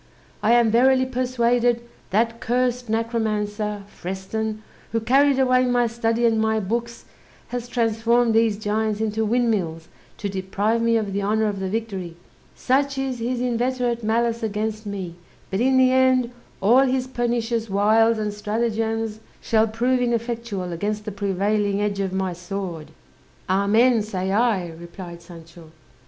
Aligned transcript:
I 0.41 0.53
am 0.53 0.71
verily 0.71 1.05
persuaded 1.05 1.83
that 2.09 2.39
cursed 2.39 2.89
necromancer, 2.89 3.83
Freston, 3.85 4.63
who 4.93 4.99
carried 4.99 5.37
away 5.37 5.65
my 5.67 5.85
study 5.85 6.25
and 6.25 6.41
my 6.41 6.59
books, 6.59 7.05
has 7.49 7.67
transformed 7.67 8.33
these 8.33 8.57
giants 8.57 8.99
into 8.99 9.23
windmills 9.23 9.89
to 10.17 10.27
deprive 10.27 10.81
me 10.81 10.97
of 10.97 11.13
the 11.13 11.21
honour 11.21 11.45
of 11.45 11.59
the 11.59 11.69
victory; 11.69 12.15
such 12.55 12.97
is 12.97 13.19
his 13.19 13.41
inveterate 13.41 14.03
malice 14.03 14.41
against 14.41 14.87
me; 14.87 15.17
but 15.51 15.59
in 15.59 15.77
the 15.77 15.91
end, 15.91 16.31
all 16.61 16.79
his 16.81 17.05
pernicious 17.05 17.69
wiles 17.69 18.17
and 18.17 18.33
stratagems 18.33 19.19
shall 19.39 19.67
prove 19.67 19.99
ineffectual 20.01 20.73
against 20.73 21.05
the 21.05 21.11
prevailing 21.11 21.79
edge 21.79 21.99
of 21.99 22.11
my 22.11 22.33
sword." 22.33 22.89
"Amen, 23.47 24.01
say 24.01 24.31
I," 24.31 24.69
replied 24.69 25.21
Sancho. 25.21 25.69